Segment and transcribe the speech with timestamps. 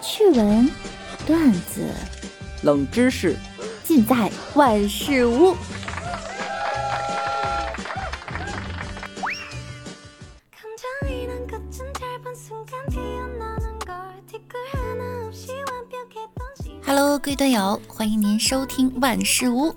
[0.00, 0.70] 趣闻、
[1.26, 1.92] 段子、
[2.62, 3.36] 冷知识，
[3.84, 5.56] 尽在万事屋。
[16.86, 19.74] Hello，各位队友，欢迎您收听万事屋。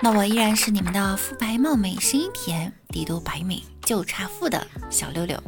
[0.00, 5.40] 那我依然是你们的肤白貌美、声音甜、帝都白美就差富的小六六。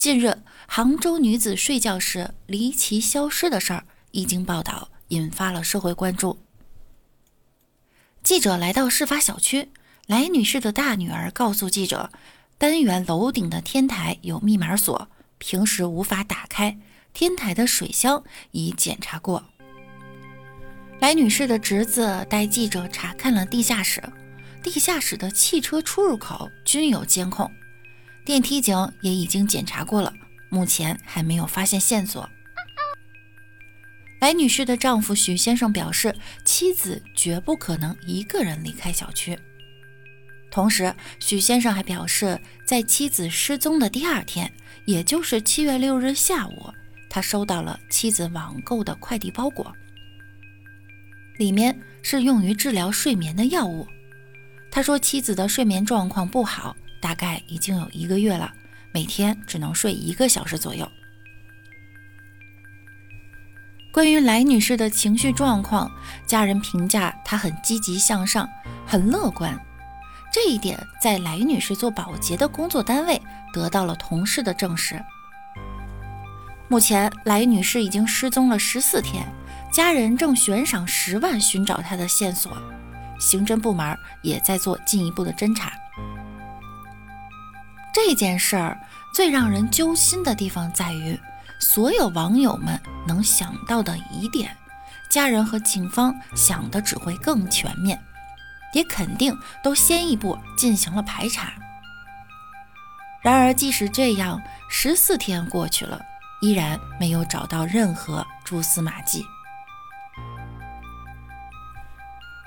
[0.00, 0.34] 近日，
[0.66, 6.38] 杭州女子睡觉时离奇消失的事儿一经报道，引发了社会关注。
[8.22, 9.68] 记者来到事发小区，
[10.06, 12.10] 来女士的大女儿告诉记者，
[12.56, 16.78] 单元楼顶的天台有密码锁，平时无法打开。
[17.12, 19.44] 天台的水箱已检查过。
[21.00, 24.02] 来女士的侄子带记者查看了地下室，
[24.62, 27.50] 地下室的汽车出入口均有监控。
[28.24, 30.12] 电梯井也已经检查过了，
[30.48, 32.28] 目前还没有发现线索。
[34.20, 39.38] 白女士的丈夫许先生表示，妻子绝不可能一个人离开小区。
[40.50, 44.52] 同时，许先生还表示，在妻子失踪的第二天，
[44.84, 46.70] 也就是七月六日下午，
[47.08, 49.72] 他收到了妻子网购的快递包裹，
[51.38, 53.86] 里面是用于治疗睡眠的药物。
[54.70, 56.76] 他说，妻子的睡眠状况不好。
[57.00, 58.52] 大概已经有一个月了，
[58.92, 60.86] 每天只能睡一个小时左右。
[63.92, 65.90] 关于来女士的情绪状况，
[66.26, 68.48] 家人评价她很积极向上，
[68.86, 69.58] 很乐观。
[70.32, 73.20] 这一点在来女士做保洁的工作单位
[73.52, 75.02] 得到了同事的证实。
[76.68, 79.26] 目前，来女士已经失踪了十四天，
[79.72, 82.56] 家人正悬赏十万寻找她的线索，
[83.18, 85.72] 刑侦部门也在做进一步的侦查。
[87.92, 88.78] 这件事儿
[89.12, 91.18] 最让人揪心的地方在于，
[91.58, 94.56] 所有网友们能想到的疑点，
[95.10, 98.00] 家人和警方想的只会更全面，
[98.72, 101.52] 也肯定都先一步进行了排查。
[103.22, 106.00] 然而，即使这样，十四天过去了，
[106.40, 109.26] 依然没有找到任何蛛丝马迹。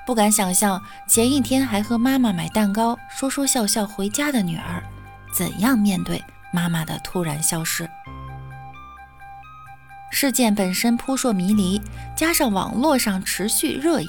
[0.06, 4.84] 不敢想象，前一天还和妈妈买蛋糕、说说笑笑回家的女儿。
[5.33, 6.23] 怎样面对
[6.53, 7.89] 妈妈的突然消失？
[10.11, 11.81] 事件本身扑朔迷离，
[12.16, 14.07] 加上网络上持续热议，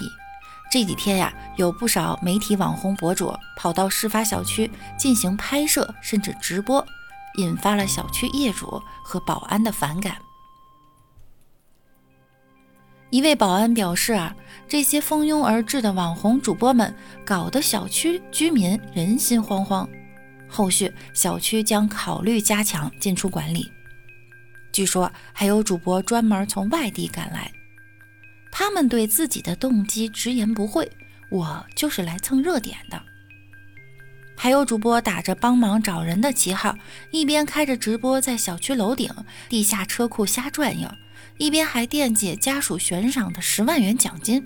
[0.71, 6.87] 这几天呀，有不少媒体网红博主跑到事发小区进行拍摄，甚至直播，
[7.39, 10.17] 引发了小区业主和保安的反感。
[13.09, 14.35] 一位保安表示啊，
[14.69, 19.89] 这些蜂拥而至的网红主播们，搞得小区居民人心惶惶。
[20.49, 23.71] 后续小区将考虑加强进出管理。
[24.73, 27.51] 据说还有主播专门从外地赶来，
[28.51, 30.91] 他们对自己的动机直言不讳
[31.31, 33.01] ：“我就是来蹭热点的。”
[34.37, 36.77] 还有主播打着帮忙找人的旗号，
[37.13, 39.09] 一边开着直播在小区楼顶、
[39.49, 40.89] 地下车库瞎转悠，
[41.39, 44.45] 一边还惦记家属悬赏的十万元奖金。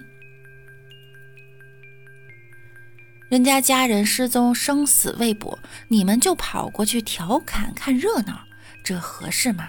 [3.29, 5.59] 人家家人失踪，生死未卜，
[5.89, 8.41] 你们就跑过去调侃看热闹，
[8.83, 9.69] 这合适吗？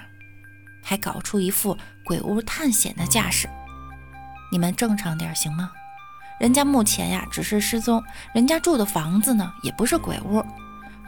[0.82, 3.50] 还搞出一副鬼屋探险的架势，
[4.50, 5.72] 你们正常点行吗？
[6.40, 8.02] 人家目前呀只是失踪，
[8.34, 10.42] 人家住的房子呢也不是鬼屋，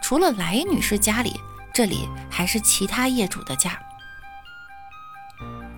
[0.01, 1.39] 除了来女士家里，
[1.73, 3.79] 这里还是其他业主的家。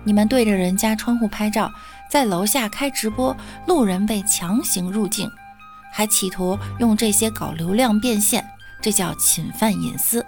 [0.02, 1.72] 你们对着人家窗户拍照，
[2.10, 3.34] 在楼下开直播，
[3.68, 5.30] 路人被强行入境。
[5.96, 8.44] 还企图用这些搞流量变现，
[8.82, 10.26] 这叫侵犯隐私。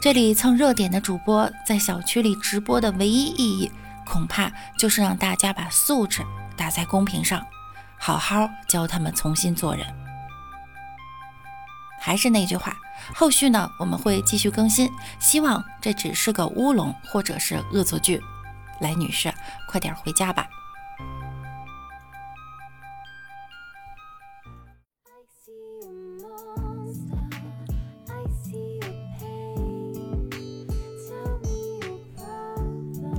[0.00, 3.70] 这里蹭热点的主播在小区里直播的唯一意义，
[4.06, 6.22] 恐怕就是让大家把素质
[6.56, 7.46] 打在公屏上，
[7.98, 9.84] 好好教他们重新做人。
[12.00, 12.74] 还是那句话，
[13.14, 14.90] 后续呢我们会继续更新，
[15.20, 18.18] 希望这只是个乌龙或者是恶作剧。
[18.80, 19.30] 来，女士，
[19.68, 20.46] 快点回家吧。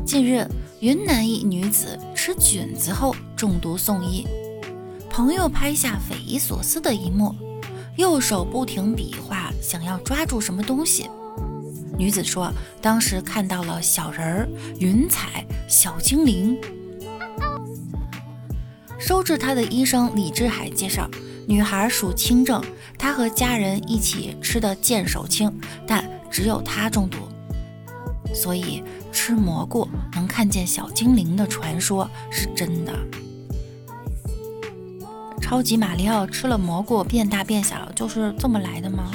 [0.08, 0.48] 近日，
[0.80, 4.26] 云南一女子吃菌子后中毒送医，
[5.10, 7.36] 朋友拍下匪夷所思的一幕，
[7.98, 11.10] 右手不停比划，想要抓住什么东西。
[11.98, 12.50] 女子说，
[12.82, 14.50] 当时看到了小人儿、
[14.80, 16.58] 云彩、小精灵。
[18.98, 21.10] 收治她的医生李志海介绍，
[21.46, 22.64] 女孩属轻症，
[22.98, 25.52] 她和家人一起吃的见手青，
[25.86, 27.18] 但只有她中毒。
[28.34, 28.84] 所以
[29.20, 32.94] 吃蘑菇能看见小精灵的传说是真的。
[35.42, 39.12] 超级马里奥吃了蘑菇变大变小，就是这么来的吗？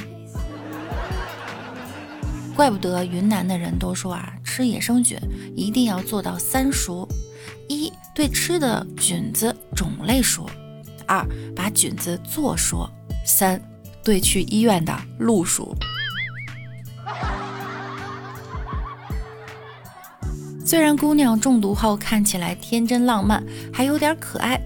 [2.57, 5.17] 怪不得云南的人都说啊，吃野生菌
[5.55, 7.09] 一定要做到三熟：
[7.69, 10.45] 一对吃的菌子种类熟；
[11.07, 11.25] 二
[11.55, 12.91] 把菌子做熟；
[13.25, 13.63] 三
[14.03, 15.73] 对去医院的路熟。
[20.65, 24.61] 虽然姑娘中毒后看起来天真浪漫，还有点可爱，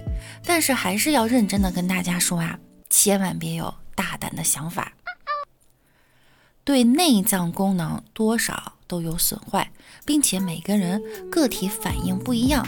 [0.45, 2.59] 但是还是要认真的跟大家说啊，
[2.91, 4.93] 千万别有大胆的想法。
[6.63, 9.71] 对内脏功能多少都有损坏，
[10.05, 12.67] 并且每个人个体反应不一样。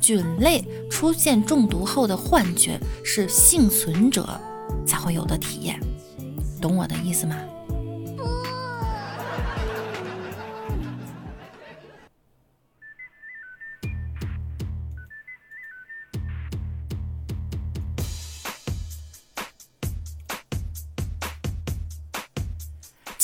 [0.00, 4.40] 菌类出现中毒后的幻觉是幸存者
[4.86, 5.80] 才会有的体验，
[6.60, 7.36] 懂我的意思吗？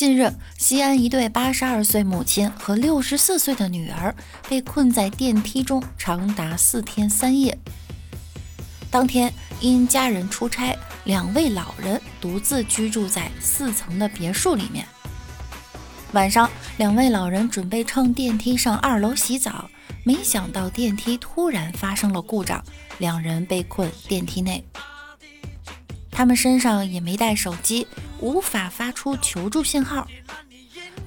[0.02, 4.12] 近日，西安一对八十二岁母亲和六十四岁的女儿
[4.48, 7.56] 被困在电梯中长达四天三夜。
[8.90, 14.84] 当天因家人出差，两位老人独自居住在四层的别墅里面。
[16.14, 19.70] 晚上，两位老人准备乘电梯上二楼洗澡，
[20.02, 22.60] 没想到电梯突然发生了故障，
[22.98, 24.64] 两人被困电梯内。
[26.12, 27.88] 他们身上也没带手机。
[28.20, 30.06] 无法发出求助信号。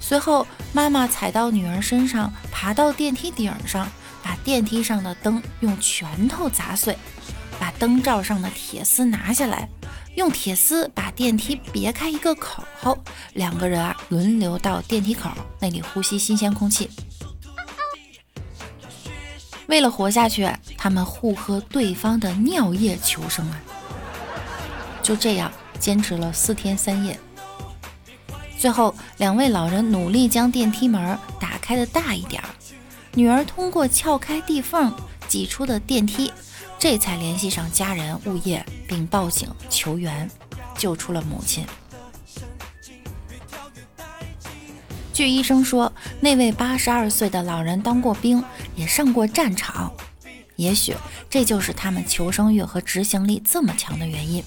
[0.02, 3.88] 随后，妈妈踩到女儿身上，爬到电梯顶上，
[4.22, 6.98] 把电梯上的灯用拳头砸碎，
[7.58, 9.70] 把灯罩上的铁丝拿下来，
[10.16, 12.98] 用铁丝把电梯别开一个口后，
[13.32, 15.30] 两个人啊轮流到电梯口
[15.62, 16.90] 那里呼吸新鲜空气。
[19.68, 23.62] 为了活下去，他们互喝对方的尿液求生啊！
[25.06, 25.52] 就这样。
[25.78, 27.20] 坚持了四天三夜，
[28.58, 32.48] 最后两位老人努力将电梯门打开的大一点儿，
[33.14, 34.96] 女儿通过撬开地缝
[35.28, 36.32] 挤出的电梯，
[36.80, 40.32] 这才联系上家人物业并报警求援，
[40.78, 41.66] 救出了母亲。
[45.14, 45.92] 据医生说，
[46.22, 48.42] 那位八十二岁的老人当过兵，
[48.78, 49.92] 也上过战场，
[50.56, 50.96] 也许
[51.30, 54.42] 这就是他们求生欲和执行力这么强的原因。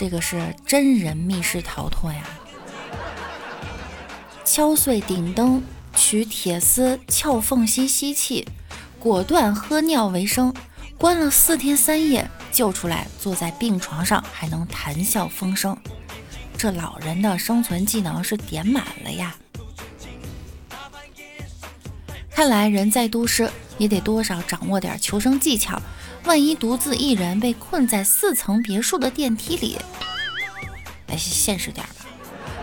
[0.00, 2.24] 这个是真人密室逃脱呀！
[4.46, 5.62] 敲碎顶灯，
[5.94, 8.48] 取铁丝撬缝隙吸气，
[8.98, 10.54] 果断喝尿为生。
[10.96, 15.76] 关了四天三夜，救出来，坐在病床上还能谈笑风生。
[16.56, 19.36] 这老人的生存技能是点满了呀！
[22.30, 23.50] 看来人在都市
[23.80, 25.80] 也得多少掌握点求生技巧。
[26.26, 29.78] 万一独自一人被困在四层别墅的电梯里，
[31.06, 32.04] 来现实点吧。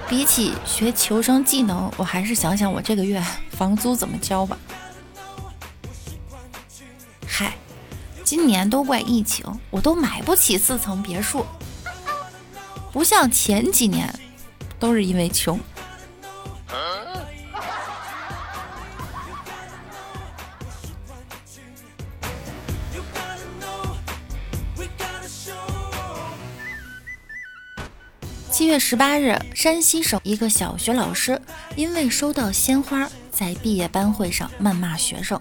[0.07, 4.55] 比起学求生技能，我还是想想我这个月房租怎么交吧。
[7.27, 7.57] 嗨，
[8.23, 11.43] 今年都怪疫情，我都买不起四层别墅，
[12.93, 14.13] 不像前几年，
[14.79, 15.59] 都是因为穷。
[28.67, 31.41] 月十八日，山西省一个小学老师
[31.77, 35.39] 因为收到鲜花，在毕业班会上谩骂学生。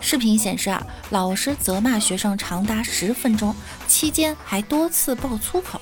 [0.00, 3.52] 视频显示啊，老师责骂学生长达十分钟，
[3.88, 5.80] 期间还多次爆粗口。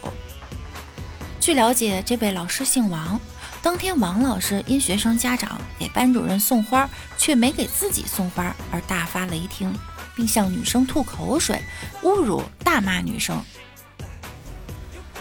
[1.39, 3.21] 据了解，这位老师姓王。
[3.61, 9.75] 当天，王老师因学生家长给班主任送花，却没给自己送花，而大发雷霆，
[10.17, 11.63] 并向女生吐口水，
[12.03, 13.45] 侮辱、大骂女生。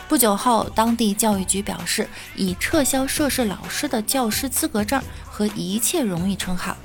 [0.10, 6.76] 不久后，当地教育局表示，已撤销涉事老师的教师资格证和一切荣誉称号，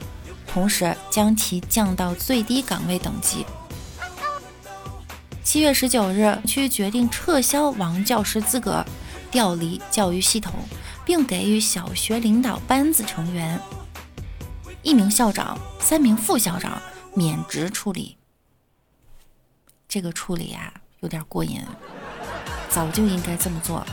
[0.46, 3.46] 同时将其降到最低岗位等级。
[5.42, 8.84] 七月十九日，区决定撤销王教师资格，
[9.30, 10.52] 调离教育系统，
[11.02, 13.58] 并给予小学领导班子成员
[14.82, 16.78] 一名校长、三名副校长
[17.14, 18.18] 免职处理。
[19.88, 21.62] 这个处理啊，有点过瘾。
[22.74, 23.86] 早就应该这么做了，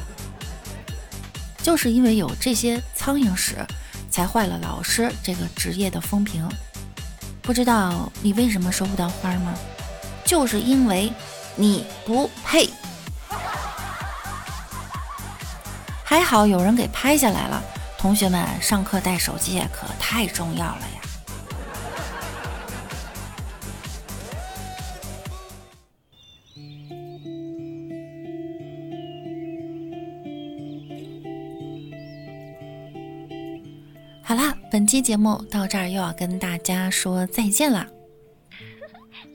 [1.62, 3.64] 就是因为有这些苍蝇屎，
[4.10, 6.50] 才坏了老师这个职业的风评。
[7.44, 9.54] 不知道你为什么收不到花吗？
[10.26, 11.14] 就是因为
[11.56, 12.68] 你不配。
[16.04, 17.62] 还好有人给拍下来了，
[18.00, 21.00] 同学们上课带手机可太重要了呀。
[34.32, 37.86] 好啦，本期节目到这儿又要跟大家说再见啦。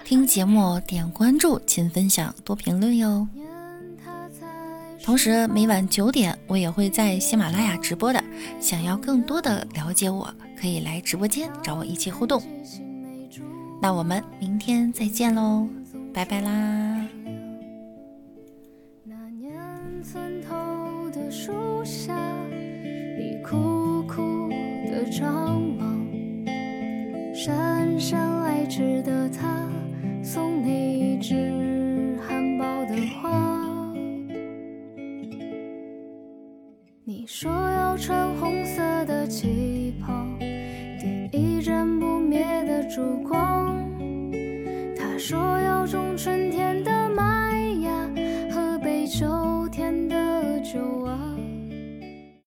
[0.06, 3.28] 听节目点关注，请分享多评论哟。
[5.04, 8.24] 同时每晚九点我也会在喜马拉雅直播的，
[8.58, 12.42] 想要更多的了解我，可以来直播间找我一起互动。
[13.82, 15.68] 那我们明天再见喽，
[16.14, 17.06] 拜拜啦。
[19.04, 19.52] 那年
[20.02, 22.16] 村头的树下，
[25.10, 26.06] 张望，
[27.34, 29.68] 姗姗来迟的他
[30.22, 31.34] 送你一枝
[32.26, 33.64] 含苞的花。
[37.04, 43.76] 你说要穿红色的旗袍，点一盏不灭的烛光。
[44.96, 46.65] 他说要种春天。